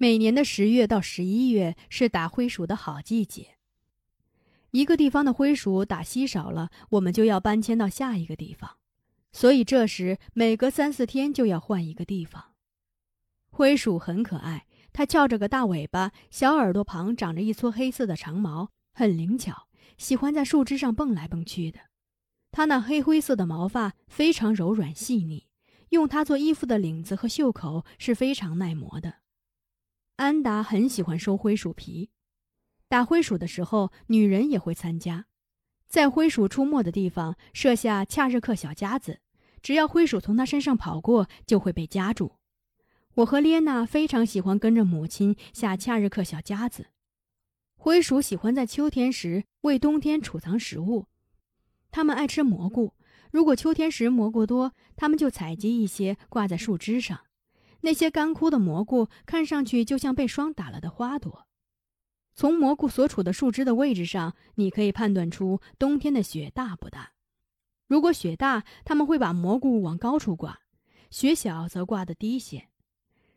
[0.00, 3.56] 每年的十月到十一月是打灰鼠的好季节。
[4.70, 8.76] 一个地方的灰鼠打稀少了，我们就要搬迁到下一个地方，
[9.32, 12.52] 所以这时每隔三四天就要换一个地方。
[13.50, 21.80] 灰鼠很可爱，它翘着个大尾巴，小耳朵旁长着一撮黑色的长毛，很灵巧，喜欢在树枝上蹦来蹦去的。
[22.52, 25.48] 它那黑灰色的毛发非常柔软细腻，
[25.88, 29.14] 用它做衣服的领子和袖口是非常耐磨的。
[30.18, 32.10] 安达很喜欢收灰鼠皮。
[32.88, 35.26] 打灰鼠的时候，女人也会参加，
[35.86, 39.20] 在灰鼠出没的地方设下恰日克小夹子，
[39.62, 42.32] 只要灰鼠从它身上跑过，就会被夹住。
[43.14, 46.86] 我和列娜非常喜欢跟着母亲下恰日克小夹子。
[47.76, 51.06] 灰鼠喜欢在秋天时为冬天储藏食物，
[51.92, 52.94] 它们爱吃蘑菇。
[53.30, 57.20] 如果秋天时蘑菇多，它们就采集一些挂在树枝上。
[57.80, 61.46] 那些干枯的蘑菇看上去就像被霜打了的花朵。
[62.34, 67.12] 从蘑菇所处的树枝的位置上，你可以判断出冬天的雪大不大。
[67.88, 70.60] 如果雪大，他们会把蘑菇往高处挂；
[71.10, 72.68] 雪小，则挂得低些。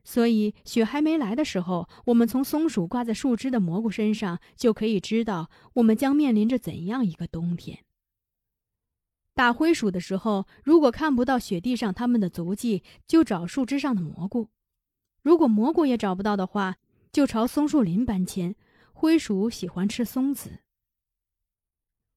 [0.04, 7.86] 所以，雪还没来的时候，我们从松鼠挂在树枝的蘑菇身上就可以知道我们将面临着怎样一个冬天。
[9.34, 14.50] 打灰鼠的时候，如果看不到雪地上它们的足迹，就找树枝上的蘑菇；
[15.24, 16.76] 如果蘑菇也找不到的话，
[17.12, 18.56] 就朝松树林搬迁。
[18.94, 20.60] 灰鼠喜欢吃松子。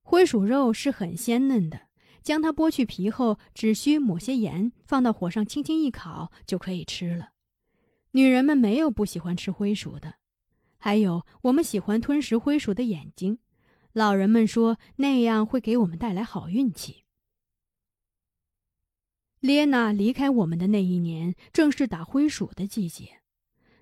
[0.03, 1.89] 灰鼠肉是很鲜嫩的，
[2.23, 7.31] 将它剥去皮后，只需抹些盐，放到火上轻轻一烤就可以吃了。
[8.11, 10.17] 女人们没有不喜欢吃灰鼠的，
[10.77, 13.39] 还有我们喜欢吞食灰鼠的眼睛，
[13.93, 17.04] 老人们说那样会给我们带来好运气。
[19.45, 23.21] 列娜离开我们的那一年，正是打灰鼠的季节，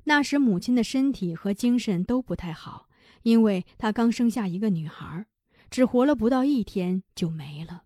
[0.02, 2.88] 那时母亲的身体和精神都不太好。
[3.22, 5.24] 因为她刚生下一个女孩，
[5.70, 7.84] 只活了不到一天就没了。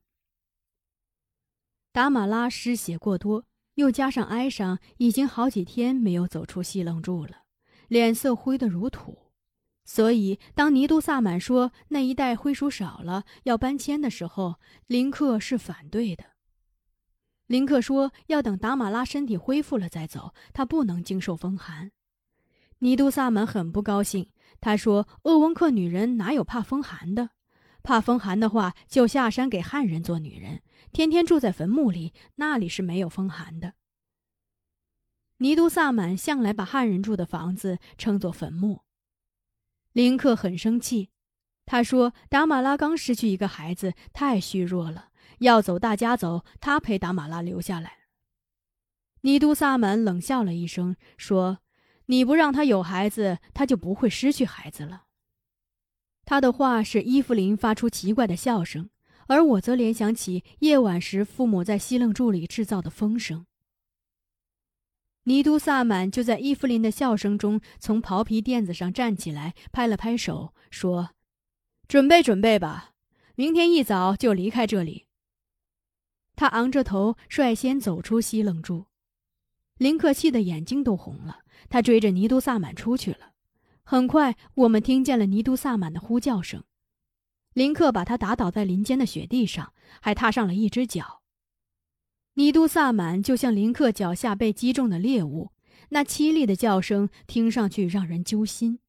[1.93, 3.45] 达马拉失血过多，
[3.75, 7.43] 又加上哀伤，已经好几天没有走出西楞柱了，
[7.89, 9.33] 脸色灰得如土。
[9.85, 14.55] 所以，当尼都萨满说那一带灰鼠少了，要搬迁的时候，
[14.87, 16.36] 林克是反对的。
[17.47, 21.93] 林克说要等达马拉身体恢复了再走，他不能经受风寒。
[22.79, 24.31] 尼都萨满很不高兴。
[24.61, 27.31] 他说：“鄂温克女人哪有怕风寒的？
[27.83, 30.63] 怕风寒的话，就下山给汉人做女人，
[30.93, 33.75] 天天住在坟墓里，那里是没有风寒的。”
[35.39, 38.81] 尼都萨满向来把汉人住的房子称作坟墓。
[39.93, 41.11] 林克很生气，
[41.67, 47.99] 他说：“达马拉刚失去一个孩子，太虚弱了，要走大家走，他陪达马拉留下来。”
[49.23, 51.59] 尼都萨满冷笑了一声，说。
[52.09, 55.07] 你不让他有孩子，他就不会失去孩子了。
[56.25, 58.91] 他的话使伊芙琳发出奇怪的笑声，
[59.27, 63.47] 而我则联想起夜晚时父母在西楞柱里制造的风声。
[65.25, 71.11] 尼都萨满就在伊芙琳的笑声中从袍皮垫子上站起来，拍了拍手，说
[71.89, 72.93] ：“准备准备吧，
[73.35, 75.06] 明天一早就离开这里。”
[76.37, 78.87] 他昂着头，率先走出西楞柱。
[79.79, 81.41] 林克气的眼睛都红了。
[81.69, 83.33] 他追着尼都萨满出去了。
[83.83, 86.63] 很快，我们听见了尼都萨满的呼叫声。
[87.55, 91.23] 林克把他打倒在林间的雪地上，还踏上了一只脚。
[92.35, 95.53] 尼都萨满就像林克脚下被击中的猎物，
[95.89, 98.81] 那凄厉的叫声听上去让人揪心。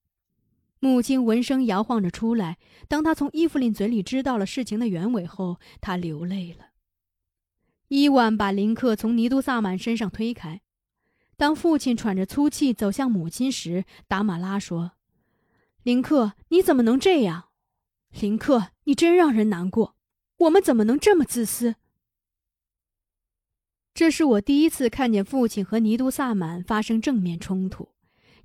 [0.79, 2.57] 母亲闻声摇晃着出来。
[2.87, 6.66] 当他从伊芙琳嘴里知道了事情的原委后，他流泪了。
[7.87, 10.61] 伊万把林克从尼都萨满身上推开。
[11.35, 14.93] 当父亲喘着粗气走向母亲时，达马拉说
[15.83, 17.49] ：“林克，你怎么能这样？
[18.19, 19.95] 林克，你真让人难过。
[20.37, 21.75] 我们怎么能这么自私？”
[23.93, 27.89] 这是我第一次看见父亲和尼都萨满发生正面冲突，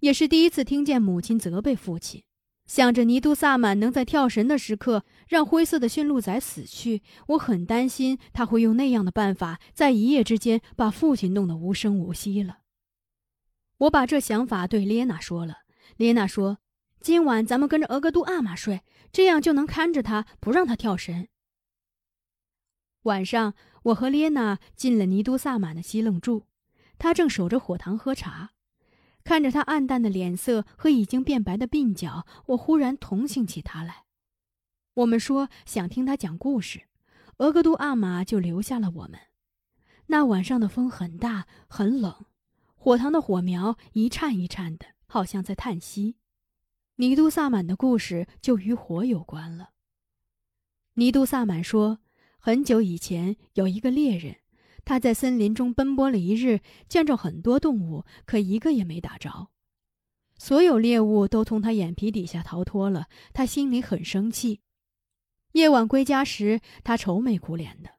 [0.00, 2.22] 也是第一次听见母亲责备父亲。
[2.72, 12.60] 想着尼都萨满能在跳神的时刻让灰色的驯鹿仔死去，我很担心他会用那样的办法，在一夜之间把父亲弄得无声无息了。
[13.76, 15.56] 我把这想法对列娜说了。
[15.98, 16.60] 列娜说
[17.02, 18.80] ：“今晚咱们跟着额格都阿玛睡，
[19.12, 21.28] 这样就能看着他，不让他跳神。”
[23.04, 23.52] 晚上，
[23.82, 26.46] 我和列娜进了尼都萨满的西楞柱，
[26.96, 28.51] 他正守着火塘喝茶。
[29.24, 34.04] 看着他暗淡的脸色和已经变白的鬓角，我忽然同情起他来。
[34.94, 36.82] 我们说想听他讲故事，
[37.38, 39.18] 额格都阿玛就留下了我们。
[40.06, 42.26] 那晚上的风很大，很冷。
[42.74, 46.16] 火塘的火苗一颤一颤的，好像在叹息。
[46.96, 49.70] 尼都萨满的故事就与火有关了。
[50.94, 52.00] 尼都萨满说，
[52.38, 54.36] 很久以前有一个猎人，
[54.84, 59.48] 他在森林中奔波了一日，见着很多动物，可一个也没打着。
[60.36, 64.60] 所有猎物都从他眼皮底下逃脱了，他心里很生气。
[65.52, 67.90] 夜晚归家时，他愁眉苦脸的。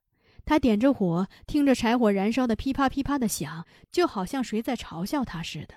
[0.46, 5.76] 他点着火，听着柴火燃烧的噼啪噼啪的响，就好像谁在嘲笑他似的。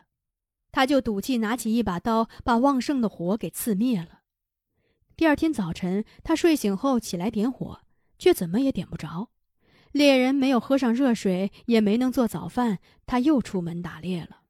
[0.73, 4.23] 他就赌气拿起一把刀，把旺盛的火给刺灭了。
[5.17, 7.83] 第二天早晨，他睡醒后起来点火，
[8.19, 9.31] 却怎么也点不着。
[9.97, 14.43] 猎人没有喝上热水，也没能做早饭，他又出门打猎了。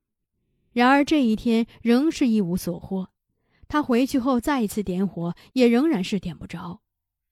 [0.72, 3.10] 然而这一天仍是一无所获。
[3.68, 6.82] 他回去后再一次点火，也仍然是点不着。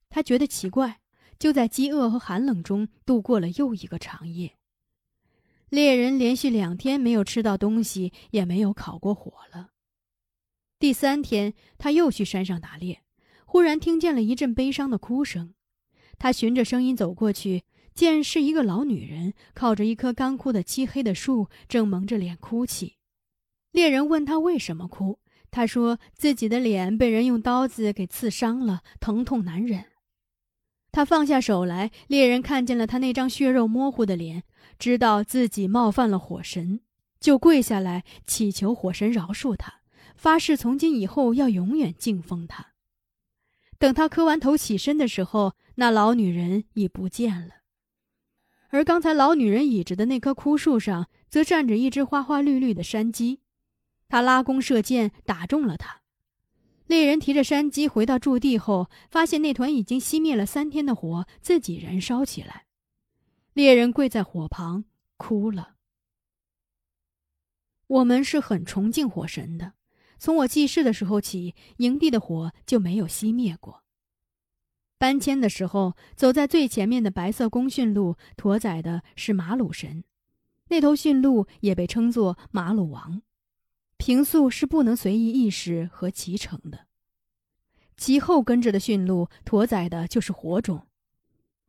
[0.09, 1.01] 他觉得奇怪。
[1.37, 4.57] 就在饥饿和寒冷中度过了又一个长夜。
[5.69, 9.71] 猎人连续两天没有吃到东西，也没有烤过火了。
[10.79, 13.03] 第三天，他又去山上打猎，
[13.45, 15.55] 忽然听见了一阵悲伤的哭声。
[16.19, 17.65] 他循着声音走过去，
[17.95, 22.97] 见是一个老女人靠着一棵干枯的漆黑的树，正蒙着脸哭泣。
[23.71, 25.21] 猎人问他为什么哭，
[25.51, 29.85] 他说自己的脸被人用刀子给刺伤了，疼痛难忍。
[30.91, 34.45] 他放下手来，猎人看见了他那张血肉模糊的脸，
[34.79, 36.81] 知道自己冒犯了火神，
[37.19, 39.81] 就跪下来祈求火神饶恕他，
[40.17, 42.75] 发誓从今以后要永远敬奉他。
[43.79, 47.64] 等他磕完头起身的时候，那老女人已不见了，
[48.75, 53.39] 而刚才老女人倚着的那棵枯树上，则站着一只花花绿绿的山鸡，
[54.09, 56.01] 他拉弓射箭，打中了它。
[56.89, 62.65] 猎人提着山鸡回到驻地后，发现那团已经熄灭了三天的火自己燃烧起来。
[63.53, 64.85] 猎人跪在火旁
[65.19, 65.77] 哭了。
[67.87, 69.75] 我们是很崇敬火神的，
[70.19, 73.84] 从我记事的时候起，营地的火就没有熄灭过。
[74.99, 80.05] 搬迁的时候，走在最前面的白色公驯鹿驮载的是马鲁神，
[80.69, 83.23] 那头驯鹿也被称作马鲁王。
[83.97, 86.87] 平素是不能随意意识和骑乘的，
[87.97, 90.87] 其后跟着的驯鹿驮载的就是火种。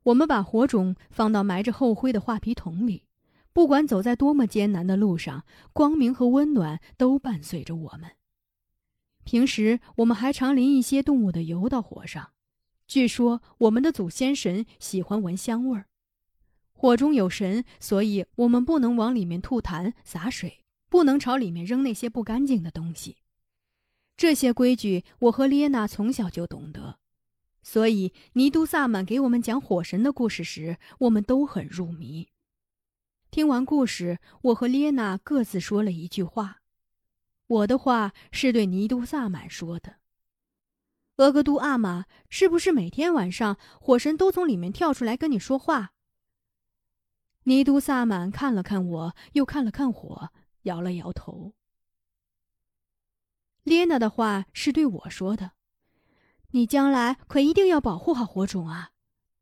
[0.04, 3.06] 我们把火种放到埋着厚灰的画皮桶里，
[3.54, 8.12] 不管走在多么艰难的路上，光明和温暖都伴随着我们。
[9.24, 12.31] 平时我们还常淋一些动物的油到火上，
[12.87, 15.85] 据说我们的祖先神喜欢闻香味儿。
[16.73, 20.62] 火中有神，所以我们不能往里面吐痰洒水。
[20.88, 23.17] 不能朝里面扔那些不干净的东西。
[24.15, 27.00] 这些规矩，我和列娜从小就懂得，
[27.62, 32.29] 所以尼都萨满给我们讲火神的故事时，我们都很入迷。
[33.29, 36.62] 听完故事，我和列娜各自说了一句话。
[37.48, 39.98] 我的话是对尼都萨满说的
[41.17, 45.93] ：“额格都阿玛，是不是每天晚上火神都从里面跳出来跟你说话？”
[47.43, 50.31] 尼都萨满看了看我，又看了看火。
[50.65, 51.53] 摇了摇头。
[53.62, 55.51] 列娜的话是对我说的
[56.53, 58.89] ：“你将来可一定要保护好火种啊，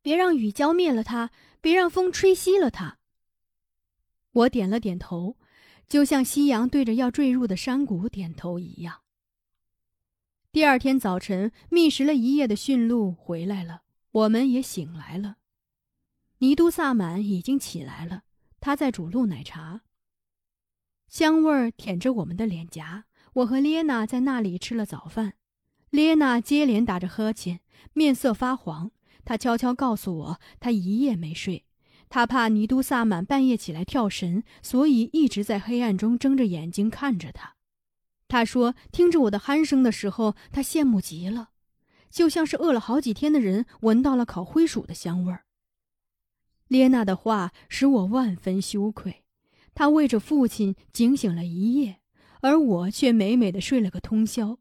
[0.01, 2.97] 别让雨浇灭了它，别让风吹熄了它。”
[4.31, 5.37] 我点了点头，
[5.87, 9.02] 就像夕阳对着要坠入的山谷点头一样。
[10.53, 13.81] 第二天早晨，觅食了一夜的驯鹿回来了，
[14.11, 15.37] 我们也醒来了。
[16.37, 18.21] 尼都萨满已经起来了，
[18.59, 19.81] 他在煮鹿奶茶。
[21.07, 25.33] 香味儿舔着我们的脸颊，我和列娜在那里吃了早饭。
[25.89, 27.61] 列娜接连打着呵欠，
[27.93, 28.91] 面色发黄。
[29.25, 31.65] 她悄悄告诉我，她一夜没睡，
[32.09, 37.55] 她怕尼都萨满半夜起来跳神，所以一直在黑暗中睁着眼睛看着他。
[38.33, 41.51] 他说，听着我的鼾声的时候，他羡慕极了，
[42.09, 45.45] 就像是饿了好几天的人闻到了烤灰薯的香味儿。
[46.67, 49.23] 列娜的话使我万分羞愧。
[49.75, 51.99] 他为着父亲警醒了一夜，
[52.41, 54.57] 而我却美美的睡了个通宵。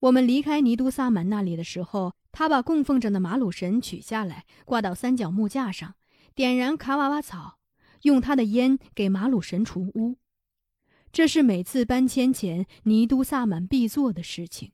[0.00, 5.94] 我们离开尼都萨满那里的时候，他把供奉着的马鲁神取下来，挂到三角木架上，
[6.34, 7.58] 点燃卡瓦瓦草，
[8.02, 10.18] 用他的烟给马鲁神除污。
[11.12, 14.72] 这是每次搬迁前尼都萨满必做的事情。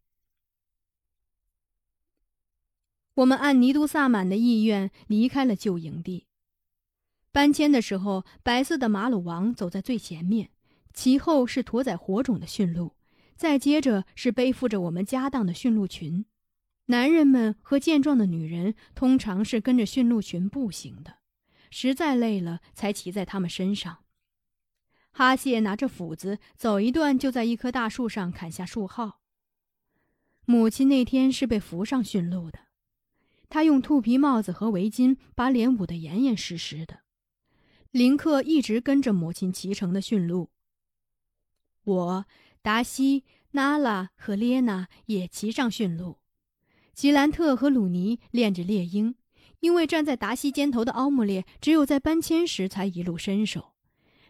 [3.14, 6.26] 我们按尼都萨满的意愿离开了旧营地。
[7.32, 10.50] 搬迁的时候，白色的马鲁王走在最前面，
[10.92, 12.94] 其后是驮载火种的驯鹿，
[13.34, 16.26] 再接着是背负着我们家当的驯鹿群。
[16.86, 21.18] 男人们和健壮的女人通常是跟着驯鹿群步行的，
[21.70, 24.05] 实在累了才骑在他们身上。
[25.18, 29.22] 哈谢拿着斧子，走一段就在一棵大树上砍下树号。
[30.44, 32.58] 母亲那天是被扶上驯鹿的，
[33.48, 36.98] 她用兔皮帽子和围巾把脸捂得严严实实的。
[37.92, 40.50] 林克一直跟着母亲骑乘的驯鹿。
[41.84, 42.26] 我、
[42.60, 46.18] 达西、娜拉和列娜也骑上驯鹿，
[46.92, 49.14] 吉兰特和鲁尼练着猎鹰，
[49.60, 53.75] 因为站在达西肩头的奥姆列只有在搬迁时才一路身手。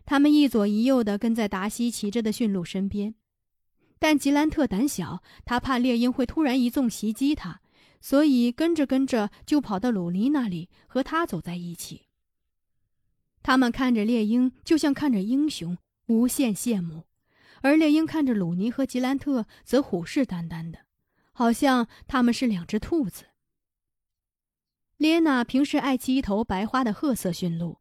[0.06, 3.16] 他们一左一右地跟在达西骑着的驯鹿身边，
[3.98, 7.60] 但吉兰特胆小，他怕猎鹰会突然一纵袭击他，
[8.00, 12.06] 所以跟着跟着就跑到鲁尼那里和他走在一起。
[13.42, 17.02] 他们看着猎鹰，就像看着英雄，无限羡慕；
[17.62, 20.86] 而猎鹰看着鲁尼和吉兰特，则虎视眈眈的，
[21.32, 23.24] 好像他们是两只兔子。
[24.98, 27.78] 列娜平时爱骑一头白花的褐色驯鹿。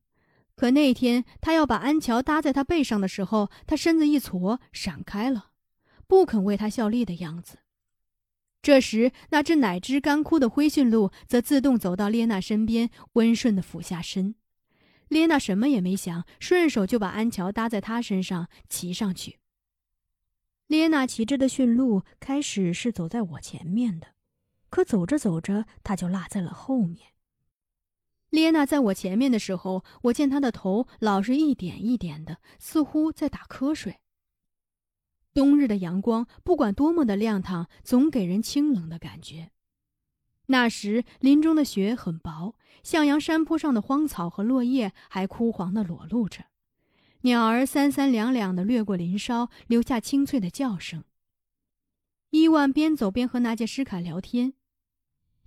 [0.56, 5.52] 可那天，他要把安乔搭在他背上的时候，他身子一挫，闪开了，
[6.08, 7.58] 不肯为他效力的样子。
[8.62, 14.36] 这时，那只奶汁干枯的灰驯鹿则自动走到列娜身边，温顺地俯下身。
[15.10, 19.40] 列娜什么也没想，顺手就把安乔搭在他身上，骑上去。
[20.68, 24.16] 列娜骑着的驯鹿开始是走在我前面的，
[24.70, 27.15] 可走着走着，它就落在了后面。
[28.36, 34.02] 列娜在我前面的时候，我见她的头老是一点一点的，似乎在打瞌睡。
[35.34, 39.52] 冬日的阳光，不管多么的亮堂，总给人清冷的感觉。
[40.48, 46.46] 那时林中的雪很薄，向阳山坡上的荒草和落叶还枯黄的裸露着，
[47.22, 51.06] 鸟儿三三两两的掠过林梢，留下清脆的叫声。
[52.32, 54.54] 伊万边走边和纳杰什卡聊天。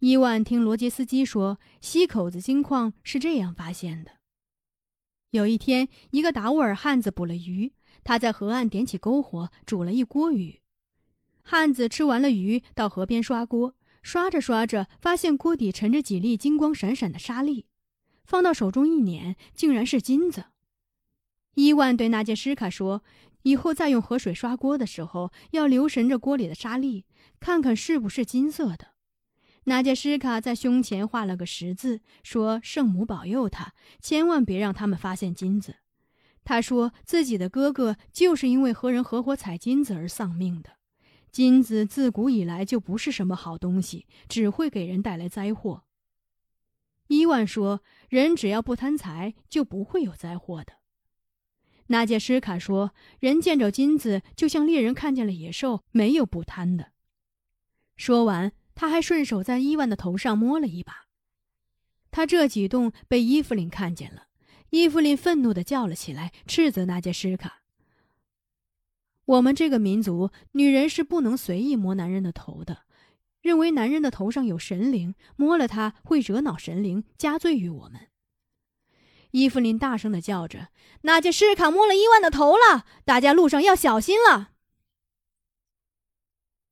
[0.01, 4.13] 伊万听罗杰斯基说，西口子金矿是这样发现的：
[5.31, 7.73] 有一天，一个达斡尔汉子捕了鱼，
[8.05, 10.61] 他在河岸点起篝火，煮了一锅鱼。
[11.43, 17.67] 汉子吃完了鱼，到河边刷锅，刷着刷着，发现锅底沉着几粒金光闪闪的沙粒，
[18.25, 20.45] 放到手中一捻，竟然是金子。
[21.55, 23.03] 伊万对纳杰什卡说
[23.43, 27.05] ：“以后再用河水刷锅的时候，要留神着锅里的沙粒，
[27.41, 28.93] 看看是不是金色的。”
[29.69, 35.77] 纳杰什卡在胸前画了个十字，说：“圣母保佑他，千万别让他们发现金子。”
[36.43, 40.79] 他说自己的哥哥就是因为和人合伙采金子而丧命的。
[41.31, 45.85] 金子自古以来就不是什么好东西，只会给人带来灾祸。
[47.09, 50.73] 伊万说：“人只要不贪财，就不会有灾祸的。”
[51.89, 56.93] 纳杰什卡说：“人见着金子，就像猎人看见了野兽，没有不贪的。”
[57.99, 58.53] 说完。
[58.79, 61.09] 他还顺手在伊万的头上摸了一把，
[62.13, 64.29] 他这举动被伊芙琳看见了。
[64.71, 67.63] 伊芙琳愤怒地叫了起来，斥责那杰什卡
[69.27, 72.83] ：“我们这个民族，女人是不能随意摸男人的头的，
[73.43, 78.03] 认为男人的头上有神灵，摸了他会惹恼神灵，加罪于我们。”
[79.33, 80.69] 伊芙琳大声地叫着
[81.03, 84.53] ：“那杰什卡摸了伊万的头了，大家路上要小心了。”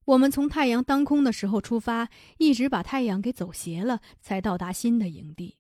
[0.07, 2.09] 我们从太阳当空的时候出发，
[2.39, 5.57] 一直把太阳给走斜了，才到达新的营地。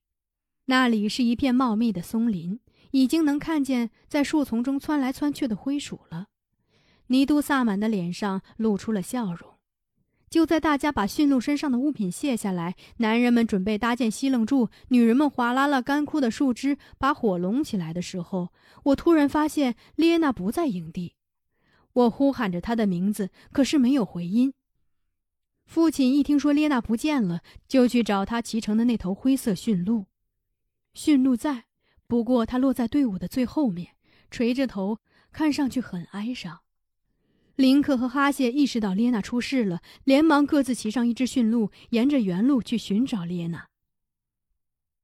[0.66, 2.60] 那里是一片茂密的松林，
[2.92, 6.28] 已经能看见在树丛中窜来窜去的灰鼠了。
[7.08, 9.54] 尼都萨满的脸上露出了笑容。
[10.30, 18.52] 就在大家把驯鹿身上的物品卸下来，男人们准备搭建西楞柱，女人们划拉了干枯的树枝，把火拢起来的时候，
[18.84, 21.15] 我突然发现列娜不在营地。
[21.96, 24.52] 我呼喊着他的名字，可是没有回音。
[25.64, 30.04] 父亲一听说列娜不见了，就去找他骑乘的那头灰色驯鹿。
[30.92, 31.64] 驯鹿在，
[32.06, 33.94] 不过他落在队伍的最后面，
[34.30, 34.98] 垂着头，
[35.32, 36.60] 看上去很哀伤。
[37.54, 43.68] 林克和哈谢意识到列娜出事了，连忙各自骑上一只驯鹿，沿着原路去寻找列娜。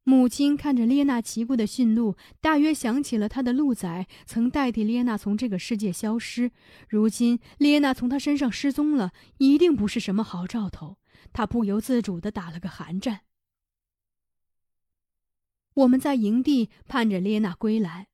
[0.05, 6.51] 母亲看着列娜骑过的驯鹿，大约想起了她的鹿仔曾代替列娜从这个世界消失。
[6.89, 10.99] 如今列娜从她身上失踪了，一定不是什么好兆头。
[11.33, 13.21] 她不由自主地打了个寒战。
[15.75, 18.09] 我们在营地盼着列娜归来，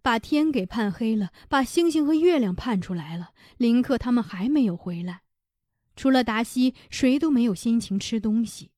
[0.00, 3.30] 把天给盼黑了，把星星和月亮盼出来了。
[3.58, 5.22] 林克他们还没有回来，
[5.96, 8.70] 除了达西，谁都没有心情吃东西。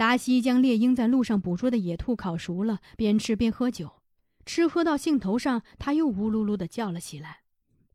[0.00, 4.00] 达西将猎鹰在路上捕捉的野兔烤熟了，边吃边喝酒，
[4.46, 7.40] 吃喝到兴头上，他又呜噜噜地叫了起来。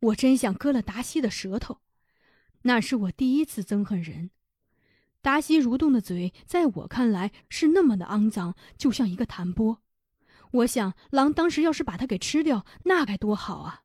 [0.01, 1.79] 我真想割了达西的舌头，
[2.61, 4.29] 那是我第一次憎恨人。
[5.23, 9.81] 达西蠕动的嘴，在我看来是那么的肮脏，就像一个弹拨。
[10.51, 13.81] 我想，狼当时要是把它给吃掉，那该多好啊！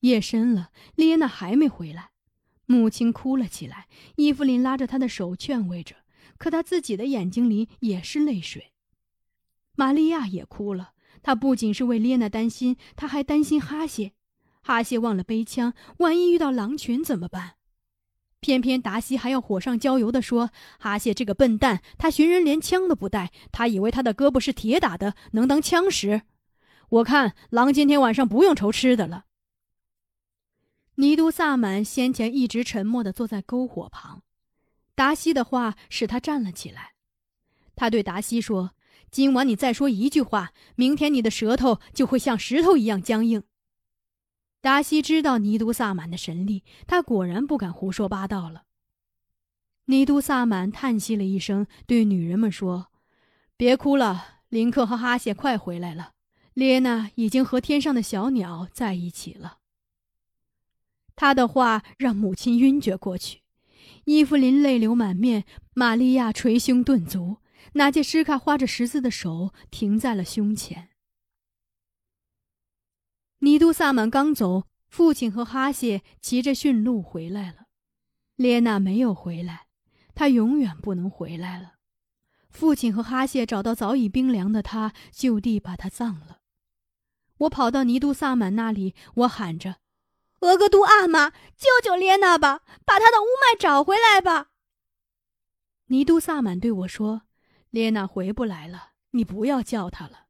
[0.00, 2.10] 夜深了，列娜还没回来，
[2.66, 3.88] 母亲哭了起来。
[4.16, 5.96] 伊芙琳拉着她的手劝慰着，
[6.36, 8.72] 可他自己的眼睛里也是泪水。
[9.74, 10.92] 玛利亚也哭了，
[11.22, 14.12] 她不仅是为列娜担心，她还担心哈谢。
[14.60, 17.54] 哈谢忘了背枪，万一遇到狼群怎么办？
[18.40, 26.22] 偏偏达西还要火上浇油的说：“哈谢这个笨蛋，他寻人连枪都不带，他以为他的胳膊是铁打的，能当枪使。
[26.88, 29.24] 我看狼今天晚上不用愁吃的了。”
[30.96, 34.22] 尼都萨满先前一直沉默的坐在篝火旁，
[34.98, 36.94] 达西的话使他站了起来。
[37.76, 38.72] 他对达西说
[39.12, 43.44] ：“今晚你再说一句话，明天你的舌头就会像石头一样僵硬。”
[44.60, 48.64] 达西知道尼都萨满的神力，他果然不敢胡说八道了。
[49.84, 52.88] 尼都萨满叹息了一声，对女人们说
[53.56, 56.14] ：“别哭了，林克和哈谢快回来了。
[56.54, 59.58] 列娜已经和天上的小鸟在一起了。”
[61.14, 63.42] 他的话让母亲晕厥过去，
[64.10, 67.42] 伊芙琳泪流满面，玛利亚捶胸顿足，
[67.74, 70.88] 拿戒施卡画着十字的手停在了胸前。
[73.40, 77.66] 尼都萨满刚走，父亲和哈谢骑着驯鹿回来了。
[78.34, 79.66] 列娜没有回来，
[80.14, 81.74] 她永远不能回来了。
[82.48, 86.38] 父亲和哈谢找到早已冰凉的她，就地把她葬了。
[87.40, 89.76] 我跑到尼都萨满那里，我喊着
[90.40, 94.48] ：“额格都阿玛，救救列娜吧，把她的乌麦找回来吧！”
[95.86, 97.22] 尼都萨满对我说
[97.70, 100.26] ：“列娜回不来了，你不要叫她了。”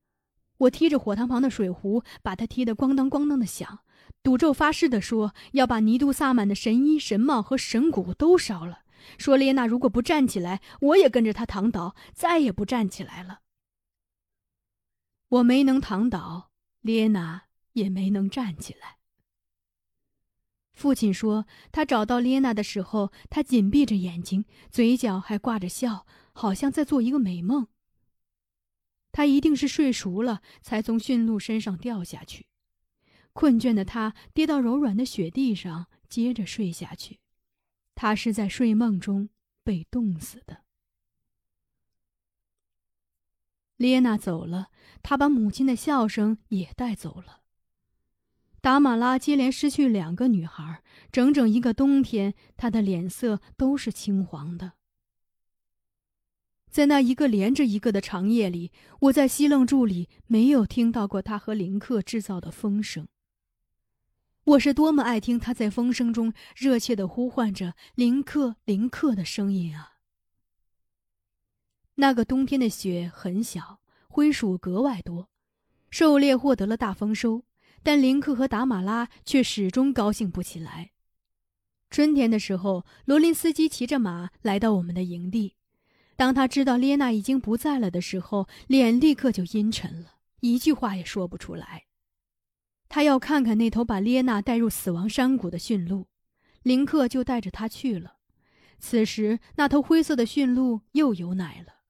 [0.58, 3.80] 我踢着火塘旁的水壶，把她踢得咣当咣当的响，
[4.22, 8.80] 赌咒发誓的说要把尼都萨满的神衣、神帽和神骨都烧了。
[9.18, 13.40] 说列娜如果不站起来，我也跟着她躺倒，再也不站起来了。
[15.28, 17.44] 我没能躺倒，列娜
[17.74, 18.97] 也没能站起来。
[20.78, 27.66] 父亲说，他找到列娜的时候，她紧闭着眼睛，嘴角还挂着笑，好像在做一个美梦。
[29.10, 32.46] 他一定是睡熟了，才从驯鹿身上掉下去。
[33.32, 37.18] 困倦的他跌到柔软的雪地上，接着睡下去。
[37.96, 39.30] 他是在睡梦中
[39.64, 40.58] 被冻死的。
[43.76, 44.68] 列娜走了，
[45.02, 47.40] 他把母亲的笑声也带走了。
[48.68, 54.72] 达马拉接连失去两个女孩，整整一个冬天，她的脸色都是青黄的。
[56.68, 63.08] 在那一个连着一个的长夜里，我在西楞柱里没有听到过他和林克制造的风声。
[64.44, 69.94] 我是多么爱听他在风声中热切的呼唤着“林克，林克”的声音啊！
[71.94, 75.30] 那个冬天的雪很小，灰鼠格外多，
[75.88, 77.44] 狩猎获得了大丰收，
[77.82, 80.90] 但林克和达马拉却始终高兴不起来。
[81.90, 85.54] 春天的时候，罗林斯基骑着马来到我们的营地。
[86.16, 91.84] 当他知道列娜已经不在了的时候，脸立刻就阴沉了，一句话也说不出来。
[92.88, 96.08] 他要看看那头把列娜带入死亡山谷的驯鹿，
[96.62, 98.16] 林克就带着他去了。
[98.78, 101.82] 此时，那头灰色的驯鹿又有奶了，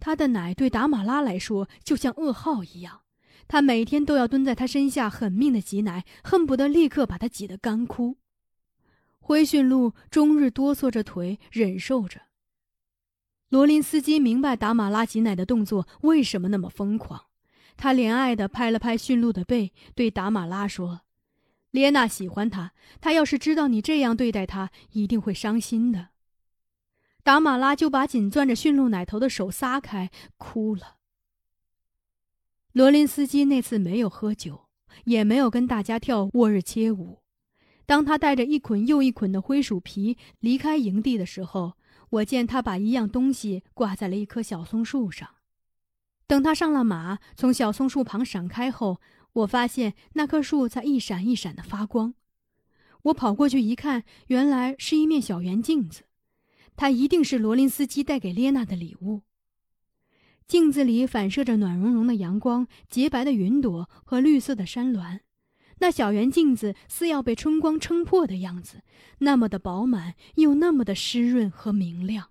[0.00, 3.01] 它的奶对达马拉来说就像噩耗一样，
[3.48, 8.18] 他每天都要蹲在他身下狠命的挤奶，恨不得立刻把它挤得干枯。
[9.18, 12.22] 灰驯鹿终日哆嗦着腿，忍受着。
[13.48, 17.26] 罗林斯基明白达马拉挤奶的动作为什么那么疯狂，
[17.76, 21.02] 他怜爱地拍了拍驯鹿的背，对达马拉说
[21.70, 26.08] ：“列娜喜欢他，他要是知道你这样对待他，一定会伤心的。”
[27.22, 30.96] 达马拉就把紧攥着驯鹿奶头的手撒开，哭了。
[32.72, 34.66] 罗林斯基那次没有喝酒，
[35.04, 37.22] 也没有跟大家跳沃日切舞。
[37.86, 41.74] 当他带着一捆又一捆的灰鼠皮离开营地的时候。
[42.12, 45.36] 我见他把一样东西挂在了一棵小松树上，
[46.26, 49.00] 等他上了马，从小松树旁闪开后，
[49.32, 52.12] 我发现那棵树在一闪一闪的发光。
[53.04, 56.02] 我跑过去一看，原来是一面小圆镜子，
[56.76, 59.22] 它一定是罗林斯基带给列娜的礼物。
[60.52, 65.22] 镜子里反射着暖融融的阳光、洁白的云朵和绿色的山峦。
[65.78, 68.82] 那小圆镜子似要被春光撑破的样子，
[69.20, 72.28] 那么的饱满，又那么的湿润和明亮。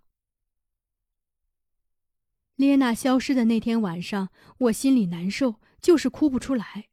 [2.57, 4.29] 列娜消失的那天晚上，
[4.59, 6.89] 我心里难受，就是哭不出来。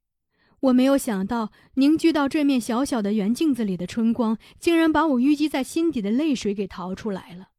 [0.61, 7.51] 我没有想到，凝聚到这面小小的圆镜子里的春光，竟然把我淤积在心底的泪水给淘出来了。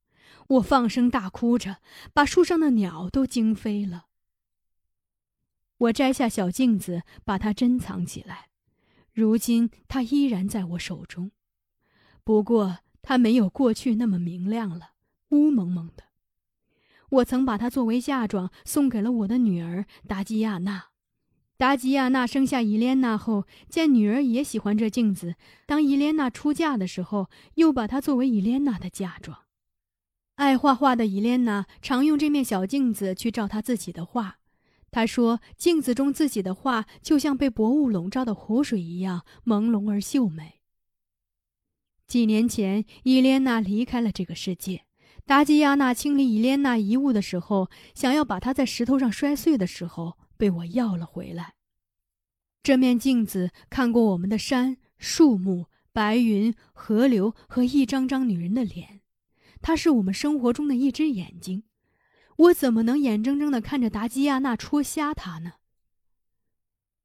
[0.50, 1.78] 我放声大哭着，
[2.12, 4.08] 把树上的鸟都惊飞了。
[5.78, 8.50] 我摘下小镜子，把它珍藏起来。
[9.14, 11.32] 如今它依然在我手中，
[12.24, 14.94] 不过它没有过去那么明亮了，
[15.30, 16.06] 乌蒙蒙的。
[17.10, 20.86] 我曾把它作为嫁妆送给了我的女儿达吉亚娜。
[21.58, 25.36] 达吉亚娜生下伊莲娜后，见女儿也喜欢这镜子，
[25.68, 29.46] 当伊莲娜出嫁的时候，又把它作为伊莲娜的嫁妆。
[30.40, 34.38] 爱画画的伊莲娜常用这面小镜子去照她自己的画。
[34.90, 40.62] 她说，镜子中自己的画就像被薄雾笼罩的湖水一样朦胧而秀美。
[42.08, 44.86] 几年前，伊莲娜离开了这个世界。
[45.26, 51.56] 达吉亚娜清理伊莲娜遗物的时候，想要把它在石头上摔碎的时候，被我要了回来。
[52.64, 59.02] 这面镜子看过我们的山、树木、白云、河流和一张张女人的脸，
[59.62, 61.64] 它是我们生活中的一只眼睛。
[62.38, 65.54] 我怎么能眼睁睁的看着达吉亚娜戳瞎它呢？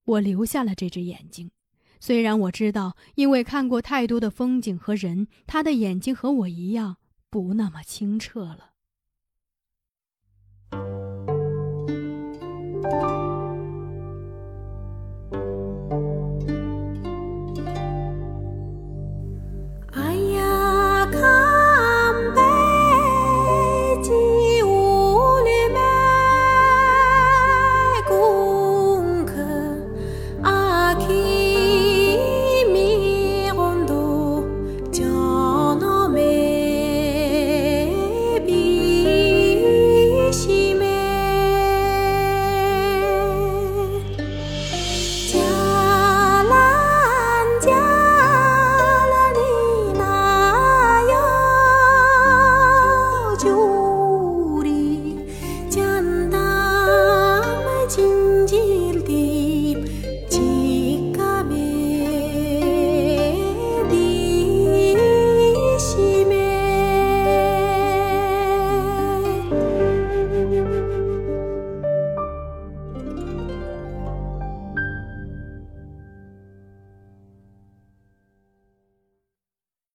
[0.05, 1.51] 我留下了这只眼睛，
[1.99, 6.99] 虽然我知道，因为看过太多的风景和人，他的眼睛和我一样
[7.31, 8.74] 不那么清澈了。